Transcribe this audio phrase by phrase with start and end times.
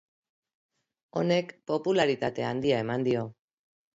[1.21, 3.27] Honek popularitate handia eman dio.